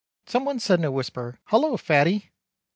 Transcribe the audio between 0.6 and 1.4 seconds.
in a wisper